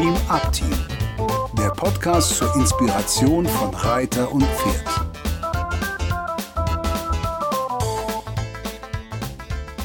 [0.00, 0.72] Dream Up Team,
[1.58, 4.86] der Podcast zur Inspiration von Reiter und Pferd.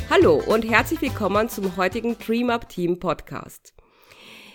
[0.09, 3.73] Hallo und herzlich willkommen zum heutigen Dream Up Team Podcast.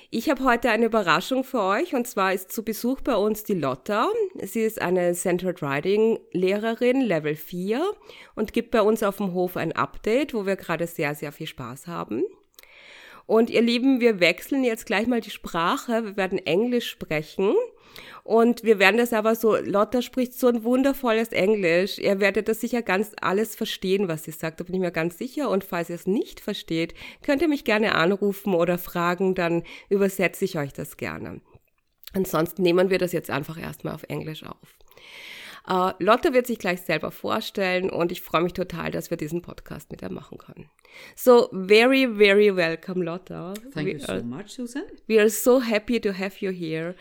[0.09, 3.53] Ich habe heute eine Überraschung für euch und zwar ist zu Besuch bei uns die
[3.53, 4.09] Lotta.
[4.43, 7.85] Sie ist eine Centered Riding Lehrerin Level 4
[8.35, 11.49] und gibt bei uns auf dem Hof ein Update, wo wir gerade sehr, sehr viel
[11.49, 12.25] Spaß haben.
[13.31, 16.05] Und ihr Lieben, wir wechseln jetzt gleich mal die Sprache.
[16.05, 17.55] Wir werden Englisch sprechen.
[18.25, 22.01] Und wir werden das aber so, Lotta spricht so ein wundervolles Englisch.
[22.01, 24.59] Ihr werdet das sicher ganz alles verstehen, was sie sagt.
[24.59, 25.49] Da bin ich mir ganz sicher.
[25.49, 30.45] Und falls ihr es nicht versteht, könnt ihr mich gerne anrufen oder fragen, dann übersetze
[30.45, 31.41] ich euch das gerne.
[32.13, 34.75] Ansonsten nehmen wir das jetzt einfach erstmal auf Englisch auf.
[35.69, 39.43] Uh, Lotte wird sich gleich selber vorstellen und ich freue mich total, dass wir diesen
[39.43, 40.71] Podcast mit ihr machen können.
[41.15, 43.55] So, very, very welcome, Lotta.
[43.73, 44.85] Thank we you so are, much, Susan.
[45.07, 46.95] We are so happy to have you here.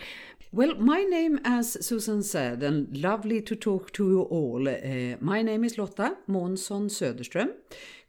[0.52, 4.68] Well, my name, as Susan said, and lovely to talk to you all.
[4.68, 7.50] Uh, my name is Lotta Månsson Söderström,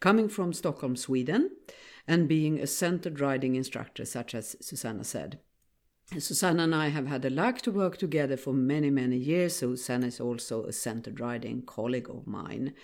[0.00, 1.50] coming from Stockholm, Sweden,
[2.08, 5.38] and being a centered riding instructor, such as Susanna said.
[6.18, 9.56] Susanna and I have had the luck to work together for many, many years.
[9.56, 12.74] Susanna is also a centered riding colleague of mine.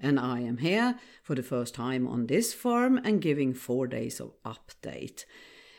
[0.00, 4.20] And I am here for the first time on this farm and giving four days
[4.20, 5.24] of update.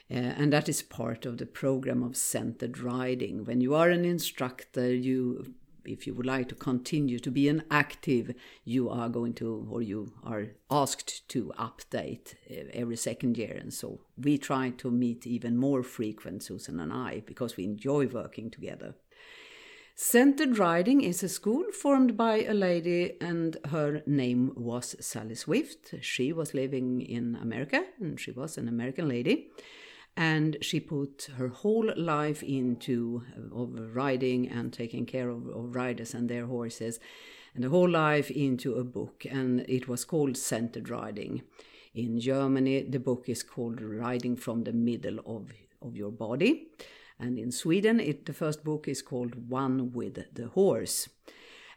[0.09, 3.45] Uh, and that is part of the program of centered riding.
[3.45, 5.53] When you are an instructor, you
[5.87, 8.33] if you would like to continue to be an active,
[8.63, 13.57] you are going to, or you are asked to update uh, every second year.
[13.59, 18.07] And so we try to meet even more frequent, Susan and I, because we enjoy
[18.07, 18.95] working together.
[19.97, 25.95] Centered Riding is a school formed by a lady, and her name was Sally Swift.
[26.01, 29.51] She was living in America, and she was an American lady
[30.17, 35.75] and she put her whole life into uh, of riding and taking care of, of,
[35.75, 36.99] riders and their horses
[37.53, 41.41] and the whole life into a book and it was called centered riding.
[41.93, 46.67] In germany the book is called riding from the middle of, of your body.
[47.19, 51.09] And in sweden it, the first book is called one with the horse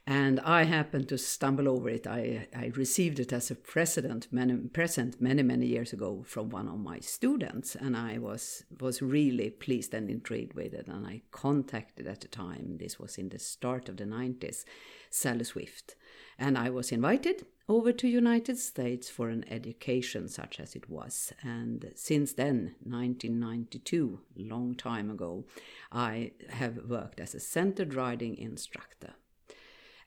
[0.08, 2.06] and I happened to stumble over it.
[2.06, 6.66] I, I received it as a present many, present many many years ago from one
[6.66, 10.88] of my students, and I was was really pleased and intrigued with it.
[10.88, 12.78] And I contacted at the time.
[12.80, 14.64] This was in the start of the nineties,
[15.10, 15.94] Sally Swift,
[16.38, 21.34] and I was invited over to United States for an education such as it was.
[21.42, 25.44] And since then, 1992, long time ago,
[25.92, 29.12] I have worked as a centered riding instructor.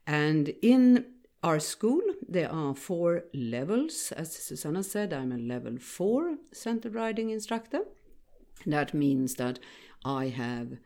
[0.06, 1.06] And in
[1.44, 4.12] our school, there are four levels.
[4.12, 7.81] As Susanna said, I'm a level four centered riding instructor.
[8.66, 9.59] That means that
[10.06, 10.78] I have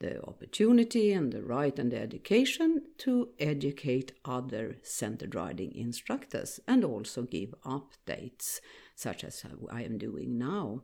[0.00, 6.84] the opportunity and the right and the education to educate other centered riding instructors and
[6.84, 8.60] also give updates,
[8.96, 10.82] such as I am doing now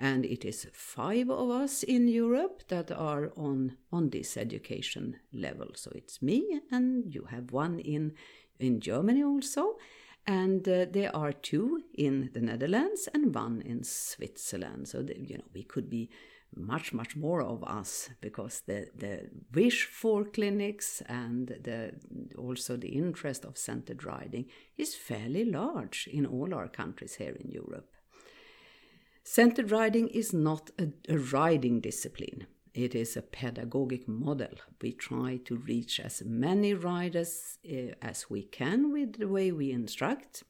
[0.00, 5.68] and it is five of us in Europe that are on on this education level.
[5.74, 8.14] So it's me, and you have one in
[8.58, 9.76] in Germany also,
[10.26, 14.88] and uh, there are two in the Netherlands and one in Switzerland.
[14.88, 16.08] So the, you know we could be
[16.56, 21.92] much much more of us because the the wish for clinics and the
[22.38, 24.46] also the interest of centered riding
[24.78, 27.99] is fairly large in all our countries here in Europe.
[29.22, 32.46] Centered riding is not a, a, riding discipline.
[32.74, 34.54] It is a pedagogic model.
[34.80, 39.72] We try to reach as many riders uh, as we can with the way we
[39.72, 40.44] instruct.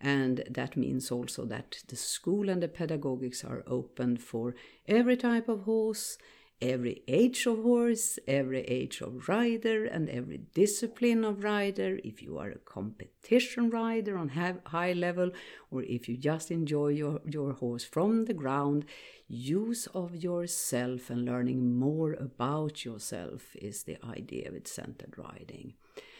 [0.00, 4.54] And that means also that the school and the pedagogics are open for
[4.86, 6.18] every type of horse,
[6.60, 11.98] every age of horse, every age of rider, and every discipline of rider.
[12.02, 15.30] If you are a competition rider on high level,
[15.70, 18.84] or if you just enjoy your, your horse from the ground,
[19.28, 25.74] use of yourself and learning more about yourself is the idea with centered riding.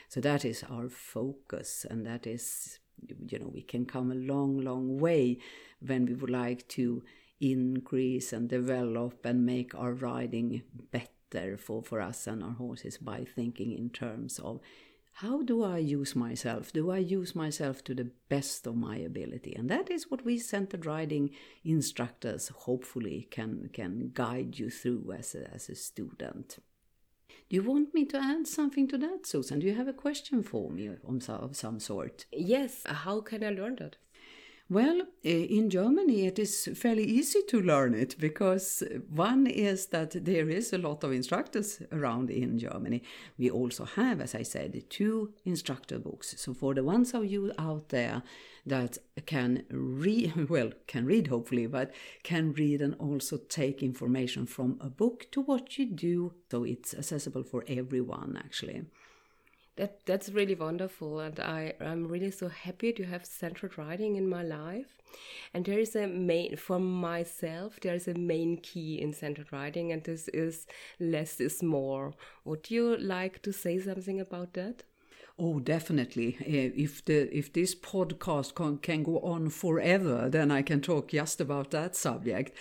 [0.09, 2.79] So that is our focus, and that is,
[3.29, 5.39] you know, we can come a long, long way
[5.85, 7.03] when we would like to
[7.41, 13.25] increase and develop and make our riding better for, for us and our horses by
[13.25, 14.61] thinking in terms of
[15.21, 16.73] how do I use myself?
[16.73, 19.53] Do I use myself to the best of my ability?
[19.53, 21.31] And that is what we centered riding
[21.65, 26.59] instructors hopefully can can guide you through as a, as a student.
[27.49, 29.59] Do you want me to add something to that, Susan?
[29.59, 32.27] Do you have a question for me of some, of some sort?
[32.31, 32.83] Yes.
[32.87, 33.97] How can I learn that?
[34.71, 40.11] Well, eh, in Germany, it is fairly easy to learn it because one is that
[40.27, 43.03] there is a lot of instructors around in Germany.
[43.39, 46.35] We also have, as I said, two instructor books.
[46.37, 48.23] So for the ones of you out there
[48.67, 54.77] that can read, well, can read hopefully, but can read and also take information from
[54.83, 58.83] a book to what you do, so it's accessible for everyone actually.
[59.79, 64.29] That that's really wonderful, and I I'm really so happy to have centered riding in
[64.29, 64.99] my life.
[65.55, 67.81] And there is a main for myself.
[67.81, 70.67] There is a main key in centered riding, and this is
[71.01, 72.13] less is more.
[72.45, 74.85] Would you like to say something about that?
[75.39, 76.37] Oh, definitely.
[76.45, 81.09] Eh, if the if this podcast can, can go on forever, then I can talk
[81.11, 82.53] just about that subject.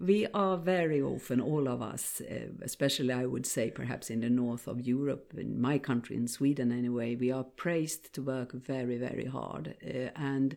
[0.00, 4.30] We are very often, all of us, uh, especially I would say perhaps in the
[4.30, 8.96] north of Europe, in my country, in Sweden anyway, we are praised to work very,
[8.96, 9.76] very hard.
[9.84, 10.56] Uh, and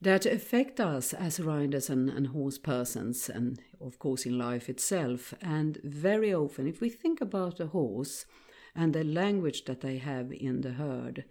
[0.00, 5.34] that affect us as riders and, and horse persons, and of course in life itself.
[5.42, 8.24] And very often, if we think about a horse
[8.76, 11.24] and the language that they have in the herd,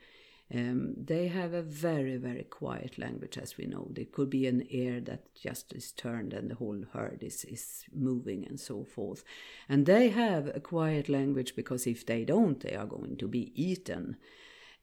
[0.54, 3.88] um, they have a very, very quiet language, as we know.
[3.90, 7.84] There could be an ear that just is turned and the whole herd is, is
[7.92, 9.24] moving and so forth.
[9.68, 13.52] And they have a quiet language because if they don't, they are going to be
[13.56, 14.18] eaten.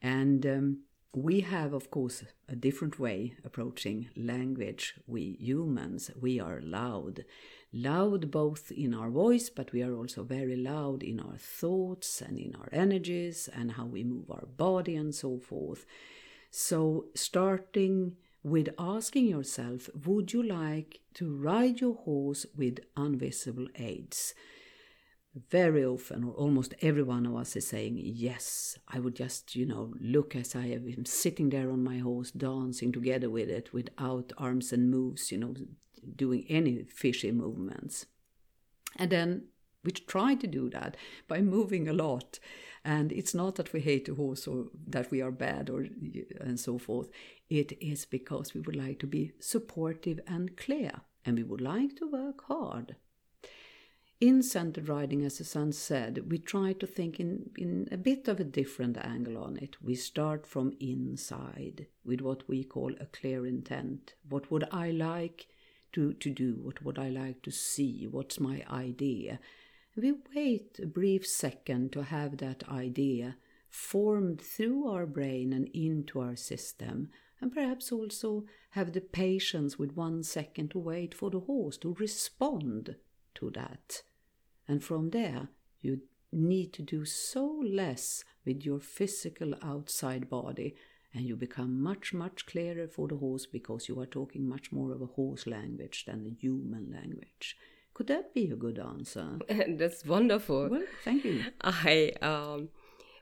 [0.02, 0.78] And um,
[1.14, 4.94] we have, of course, a different way approaching language.
[5.06, 7.24] We humans, we are loud
[7.72, 12.38] loud both in our voice, but we are also very loud in our thoughts and
[12.38, 15.86] in our energies and how we move our body and so forth.
[16.50, 24.34] So, starting with asking yourself, would you like to ride your horse with invisible aids?
[25.50, 29.64] Very often, or almost every one of us is saying, Yes, I would just, you
[29.64, 34.32] know, look as I am sitting there on my horse, dancing together with it without
[34.36, 35.54] arms and moves, you know,
[36.16, 38.04] doing any fishy movements.
[38.96, 39.44] And then
[39.84, 40.98] we try to do that
[41.28, 42.38] by moving a lot.
[42.84, 45.86] And it's not that we hate the horse or that we are bad or
[46.40, 47.08] and so forth.
[47.48, 50.92] It is because we would like to be supportive and clear,
[51.24, 52.96] and we would like to work hard.
[54.22, 58.28] In centered riding, as the Susanne said, we try to think in, in a bit
[58.28, 59.82] of a different angle on it.
[59.82, 64.14] We start from inside with what we call a clear intent.
[64.28, 65.48] What would I like
[65.94, 69.40] to, to do, what would I like to see, what's my idea.
[69.96, 73.38] We wait a brief second to have that idea
[73.70, 77.08] formed through our brain and into our system,
[77.40, 81.96] and perhaps also have the patience with one second to wait for the horse to
[81.98, 82.94] respond
[83.34, 84.02] to that.
[84.72, 85.48] And from there,
[85.82, 86.00] you
[86.32, 90.76] need to do so less with your physical outside body
[91.12, 94.90] and you become much, much clearer for the horse because you are talking much more
[94.92, 97.54] of a horse language than a human language.
[97.92, 99.40] Could that be a good answer?
[99.68, 100.70] That's wonderful.
[100.70, 101.44] Well, thank you.
[101.60, 102.70] I, um,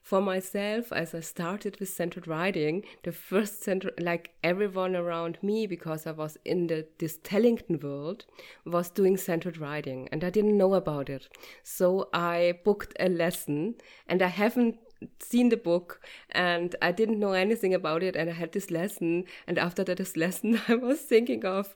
[0.02, 5.66] for myself, as I started with centered riding, the first center, like everyone around me,
[5.66, 8.24] because I was in the this Tellington world,
[8.64, 11.28] was doing centered riding, and I didn't know about it.
[11.62, 13.74] So I booked a lesson,
[14.06, 14.78] and I haven't
[15.18, 16.00] seen the book
[16.30, 19.96] and I didn't know anything about it and I had this lesson and after that
[19.96, 21.74] this lesson I was thinking of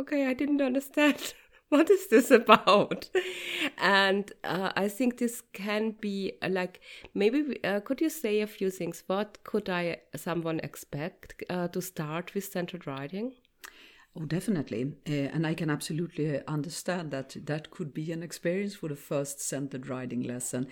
[0.00, 1.34] okay I didn't understand
[1.70, 3.08] what is this about?
[3.78, 6.80] And uh, I think this can be uh, like
[7.14, 9.02] maybe uh, could you say a few things?
[9.06, 13.32] What could I someone expect uh, to start with centered riding
[14.16, 14.92] Oh, definitely.
[15.08, 19.40] Uh, and I can absolutely understand that that could be an experience for the first
[19.40, 20.68] centered riding lesson.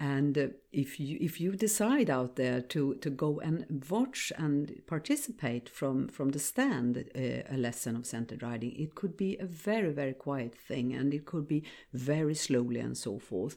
[0.00, 4.80] And uh, if you if you decide out there to to go and watch and
[4.86, 9.46] participate from from the stand uh, a lesson of centered riding, it could be a
[9.46, 13.56] very very quiet thing, and it could be very slowly and so forth.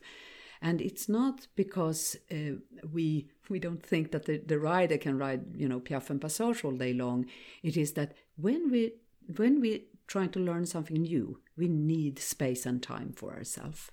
[0.61, 2.57] And it's not because uh,
[2.91, 6.63] we we don't think that the, the rider can ride you know piaffe and passage
[6.63, 7.25] all day long.
[7.63, 8.93] It is that when we
[9.37, 13.91] when we try to learn something new, we need space and time for ourselves.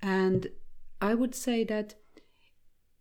[0.00, 0.48] And
[1.00, 1.94] I would say that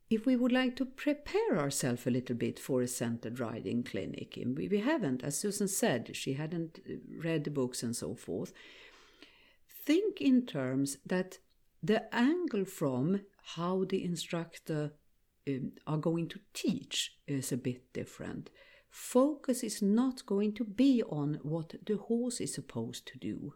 [0.09, 4.33] if we would like to prepare ourselves a little bit for a centered riding clinic,
[4.55, 6.79] we, we haven't, as Susan said, she hadn't
[7.23, 8.51] read the books and so forth.
[9.85, 11.37] Think in terms that
[11.83, 13.21] the angle from
[13.55, 14.93] how the instructor
[15.47, 18.49] um, are going to teach is a bit different
[18.89, 23.53] focus is not going to be on what the horse is supposed to do.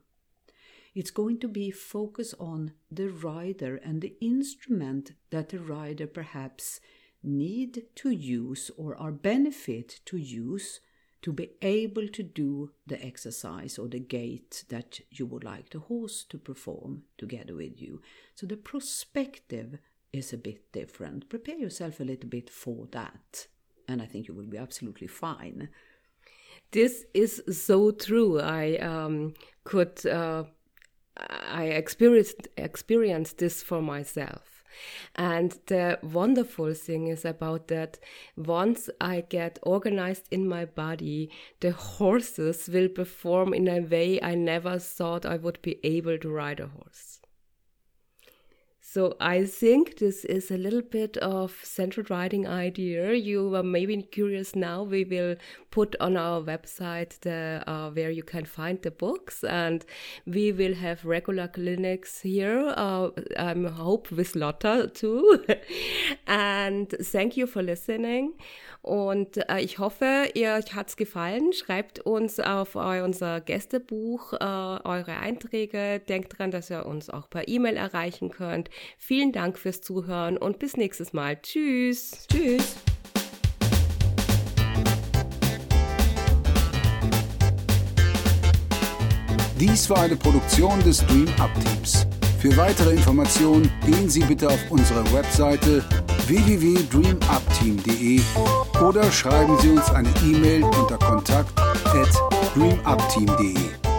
[0.96, 6.80] It's going to be focus on the rider and the instrument that the rider perhaps
[7.24, 10.82] need to use or are benefit to use
[11.24, 15.80] to be able to do the exercise or the gait that you would like the
[15.80, 18.02] horse to perform together with you.
[18.36, 19.80] So the perspective
[20.12, 21.30] is a bit different.
[21.30, 23.48] Prepare yourself a little bit for that,
[23.88, 25.70] and I think you will be absolutely fine.
[26.72, 28.40] This is so true.
[28.40, 30.06] I um, could.
[30.06, 30.46] Uh,
[31.18, 34.54] I experienced experienced this for myself.
[35.16, 38.00] And the wonderful thing is about that
[38.36, 44.34] once I get organized in my body, the horses will perform in a way I
[44.34, 47.22] never thought I would be able to ride a horse.
[48.93, 53.13] So I think this is a little bit of central writing idea.
[53.13, 54.83] You are maybe curious now.
[54.83, 55.35] We will
[55.71, 59.83] put on our website the uh, where you can find the books, and
[60.27, 62.71] we will have regular clinics here.
[62.77, 65.43] Uh, I hope with Lotta too.
[66.25, 68.34] and thank you for listening.
[68.82, 71.53] Und äh, ich hoffe, ihr hat's gefallen.
[71.53, 76.00] Schreibt uns auf unser Gästebuch äh, eure Einträge.
[76.00, 78.70] Denkt dran, dass ihr uns auch per E-Mail erreichen könnt.
[78.98, 81.41] Vielen Dank fürs Zuhören und bis nächstes Mal.
[81.41, 82.27] Tschüss.
[82.29, 82.75] Tschüss.
[89.58, 92.05] Dies war eine Produktion des Dream Up Teams.
[92.38, 95.82] Für weitere Informationen gehen Sie bitte auf unsere Webseite
[96.27, 98.22] www.dreamupteam.de
[98.82, 102.10] oder schreiben Sie uns eine E-Mail unter kontakt at
[102.56, 103.92] dreamupteam.de.